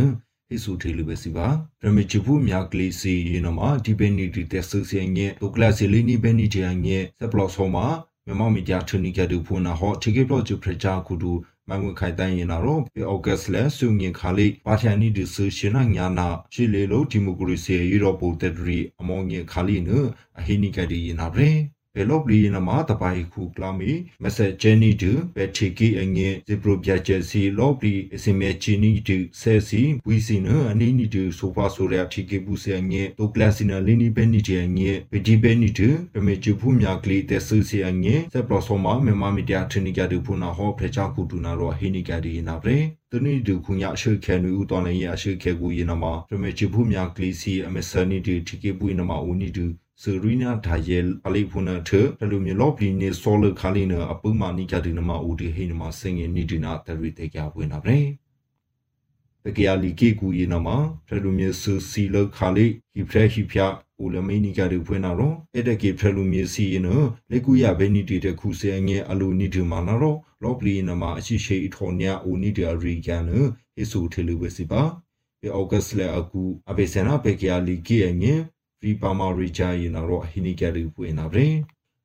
[0.52, 1.48] ဟိဆူထေလူပဲစီပါ
[1.84, 7.78] ရမေချဘူးမြကလေးစီရင်နမဒီဘေနီဒီတေဆူစီအငေဒုကလာစီလီနီဘေနီဒီအငေဆပ်လော့ရှောမ
[8.26, 11.32] မြမမီဂျာထနီကဒူဖွနာဟောထိကေဘလော့ကျူဖရချာကူဒူ
[11.70, 19.90] မငွေခိုင်တန်းရင်တော့ပေအော့ဂတ်လက်ဆုငင်ခါလေးပါထန်နီဒီဆူရှင်နာညာနာရှီလေလိုဒီမိုကရေစီယူရိုပိုတက်ဒရီအမောင်ငင်ခါလေးန
[20.40, 21.81] အဟိနိကဒီရင်နာဗရေဘယ်လိုပ
[22.30, 23.92] လီနမတပိုင်ခုကလာမီ
[24.24, 42.80] မက်ဆေဂျယ်နီတူဘက်ချီကီအငင်ဇီပရိုပြချက်စီလောပလီအစမေချီနီတူဆဲစီဝီစီနအနီနီတူဆိုဖာဆိုရချီကီဘူးစီအငင်တိုကလစီနာလီနီဘဲနီတီအငင်ဗီဒီဘဲနီတူပမေချူဖူမြကလီတက်ဆူစီအငင်ဆက်ပလောဆောမမေမမီဒီယာထနီကတူဖူနာဟောဖရချာကူတူနာရောဟီနီကဒီနာဗရေ
[43.12, 49.66] တနိဒုခုညာရှေခဲနူဦးတော်လည်းရရှေခဲကူရင်နမှာပမေချူဖူမြကလီစီအမဆနီတူချီကီဘူးနမှာဦးနီတူ
[50.04, 57.98] စရီနာဒါယေအလေးဖုနာထတလူမြေလော့ပလီနေဆောလခါလီနာအပူမာနီကဒီနမဦးဒီဟိနမစင်ငင်နီဒီနာတရီတေကြဝင်နာပဲ
[59.44, 60.68] ပကရလီကေကူယနမ
[61.08, 63.68] တလူမြေဆူစီလခါလီဟိဖရဟိဖျာ
[64.00, 66.88] အိုလမေနီကဒီဖွင့်နာတော့အဲ့တကေဖရလူမြေစီယန
[67.32, 74.82] လေကူရဘဲနီတီတခုစဲငယ်အလူနီဒီမာနာတော့လော့ပလီနမအရှိရှိအထောညာအိုနီဒီရီကန်ဟေဆူထေလူဝစီပါ
[75.40, 78.42] ပေအောဂတ်စ်လေအကူအဘေဆနာပကရလီကေငယ်
[78.84, 81.48] ရီပါမာရီချာယနာတော့ဟိနီကရီပွေနာဗျ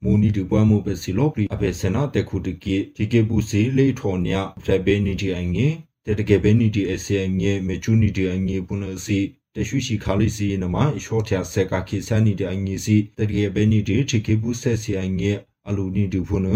[0.03, 5.67] မူနီတူပွားမှုပဲစီလောပလီအပေစနာတခုတကေဒီကေပူစီလေထော်ညာဖရဘေနီတီအငေ
[6.07, 9.19] တတကေဘေနီတီအစီအငေမေချူနီတီအငေပုနစီ
[9.55, 15.33] တရှိရှိခါလီစီနမအရှော့ချာဆက်ကခိဆန်နီတီအငေစီတတကေဘေနီတီချီကေပူဆက်စီအငေ
[15.69, 16.49] အလူနီတူဖုန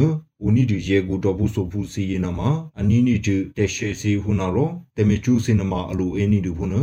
[0.44, 6.74] ဦးနီဒီရေကိုတော့ဘူးဆိုဖူစီရင်နမှာအနီနီတူတက်ရှေစီဟူနာရောတမေကျူးစင်နမှာအလိုအင်းနီတူဖုန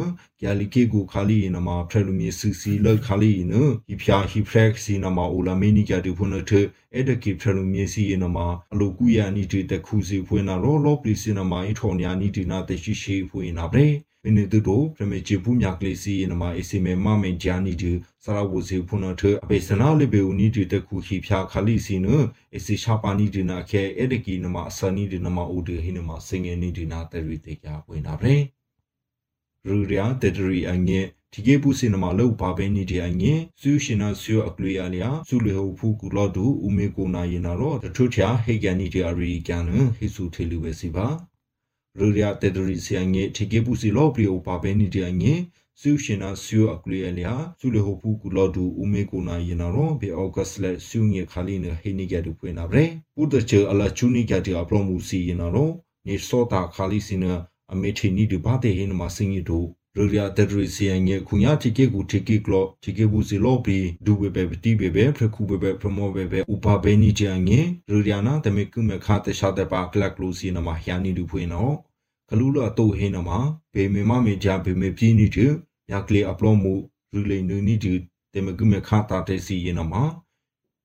[0.41, 6.51] ကျာလီကေကိုခါလီရင်နမှာဖရလူမီစီစီလောက်ခါလီရင်ဟိဖျာဟိဖရက်စီနမှာအိုလာမီနီကျတူဖုနထ
[6.93, 14.06] အဲ့ဒကိဖရလူမီစီရင်နမှာအလိုကူယာနီတူတခုစီဖွင့်နာရောလောပလီစင်နမှာအထော်ညာနီတူနာတရှိရှိဖွင့်နာဗရေပ
[14.37, 17.91] နေတူတို့ပရမေချီပူမြကလေးစီနမအစီမေမမေဂျာနီဒီ
[18.23, 22.07] စရာဝစီဖုန်ထအပေစနာလေဘေဦးနီဒီတခုခိဖျာခလီစီန
[22.57, 28.33] အစီရှာပါနီဒီနာခဲအဒကီနမအစနီဒီနမဦးဒီဟိနမစင်ငယ်နီဒီနာတရီတေကြဝင်တာပဲ
[29.67, 31.01] ရူရယာတတရီအငဲ
[31.33, 39.63] ဒီကေပူစင်နမလောက်ပါပဲနီဒီအငဲဆူရှင်နာဆူအကလီယာလျာဆူလေဟဖူကူလောဒူဦးမေကိုနာယနာရောတထုချာဟေကန်နီဒီအရီကန်
[39.95, 41.07] ဟိဆူထေလူပဲစီပါ
[41.99, 45.33] ရူရယာတေဒရီစီအငဲဒီကေပူစီလောပလီအိုပါပဲနီဒီအငဲ
[45.81, 55.69] ဆူရှင်နာဆူအကလီအလျာဆူလေဟိုပူကူလော်ဒူဦးမေကိုနာယနာရောဘေအောဂတ်စ်လက်ဆူငေခါလီနဟိနီကတူပွေနာဗရေပူတချေအလာချူနီကတီအပရမူစီယနာရော
[56.07, 57.21] နေစောတာခါလီစင်
[57.73, 71.73] အမေချီနီဒီဘာတေဟိနမစင်ရီတို့ရရတဒရီစီယန်ရဲ့ခုညာတီကေကူတီကေကလောတီကေဘူးစီလောပီဒူဘေဘေတီဘေဘေဖရခုဘေဘေဖရမောဘေဘေဥပဘေနီချန်ငေရရနာတမေကုမခါတရှာတဲ့ပါကလကလူစီနမဟျာနီဒူဖွေနော်
[72.29, 73.29] ကလူလာတော့ဟိနမ
[73.73, 75.45] ဘေမေမမေဂျာဘေမေပြင်းနီတူ
[75.91, 76.73] ယာကလေအပလောမှု
[77.13, 77.93] ရူလေနူနီတူ
[78.33, 79.93] တေမကုမခါတာတဲ့စီယနမ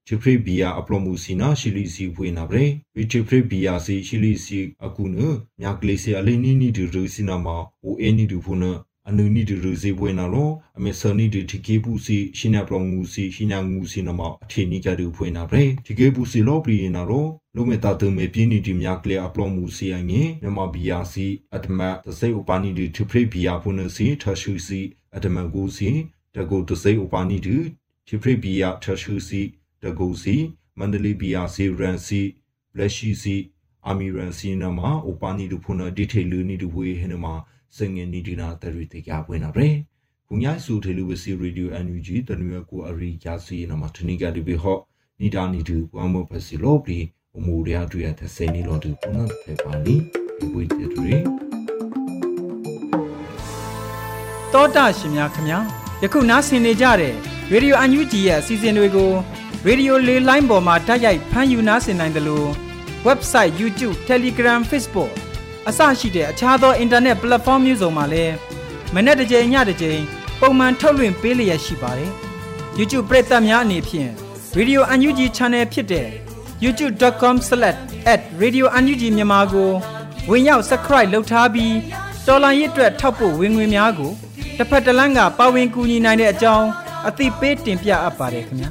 [0.07, 5.17] ချီဖရီဘီယာအပလောမှုစီနာရှီလီစီဖွေနာဗရေဝီချီဖရီဘီယာစီရှီလီစီအကုန
[5.61, 7.47] မြကလေးစီအလေးနီနီတူရူစီနာမ
[7.85, 8.65] အိုအနီတူဖုန
[9.09, 24.81] အနုနီတူရူစီပွေနာလောအမေဆနီတူတီကေပူစီရှီနာပလောငူစီရှီနာငူစီနာမအထီနီကြတူဖွေနာဗရေတီကေပူစီလောပလီနာရောလုံးမတာတမေပြင်းနီတီမြကလေးအပလောမှုစီအငင်မြမဘီယာစီအတမတစိဥပနီတီထဖရီဘီယာဖုနစီထရှူစီ
[25.17, 25.89] အတမကူစီ
[26.35, 27.57] တကူတစိဥပနီတီ
[28.07, 29.43] ထဖရီဘီယာထရှူစီ
[29.83, 30.37] တကူစီ
[30.79, 32.21] မန္တလေးဘီယာစီရန်စီ
[32.77, 33.37] လက်ရှိစီ
[33.87, 37.27] အာမီရန်စီနမဥပနီတူဖုနဒီထေလူနီတူဝေဟနမ
[37.77, 39.69] စငင်နီဒီနာတရီတေကြပွင့်နာပဲ
[40.29, 44.79] ခုညဆူထေလူဝစီရေဒီယိုအန်ယူဂျီတနွေကိုအရိယာစီနမထနီကဒီဘေဟော
[45.21, 47.01] နီဒါနီတူပွားမဖစီလောပလီ
[47.37, 49.97] အမှုရတွေ့ရတဲ့စိနေလို့ဒီပုနဖေပါလီ
[50.39, 51.19] ဒီဝိတရီ
[54.53, 55.59] တောတာရှင်များခင်ဗျာ
[56.03, 57.15] ယခုနားဆင်နေကြတဲ့
[57.53, 59.11] ရေဒီယိုအန်ယူဂျီရဲ့အစီအစဉ်တွေကို
[59.67, 62.49] ရေဒီယိုလေးလိုင်းပေါ်မှာတိုက်ရိုက်ဖမ်းယူနားဆင်နိုင်တယ်လို့
[63.09, 65.13] website YouTube Telegram Facebook
[65.69, 68.35] အစရှိတဲ့အခြားသော internet platform မျိုးစုံမှာလည်း
[68.95, 70.01] မနေ့တစ်ကြိမ်ညတစ်ကြိမ်
[70.41, 72.11] ပုံမှန်ထုတ်လွှင့်ပေးလျက်ရှိပါတယ်
[72.79, 74.11] YouTube ပရိသတ်များအနေဖြင့်
[74.59, 76.09] Radio UNG Channel ဖြစ်တဲ့
[76.65, 79.71] youtube.com/radiounug မြန်မာကို
[80.31, 81.75] ဝင်ရောက် subscribe လုပ်ထားပြီး
[82.27, 84.13] တော်လိုင်းရစ်အတွက်ထောက်ပို့ဝင်ငွေများကို
[84.59, 86.69] တစ်ဖက်တစ်လမ်းကပါဝင်ကူညီနိုင်တဲ့အကြောင်း
[87.09, 88.71] အသိပေးတင်ပြအပ်ပါတယ်ခင်ဗျာ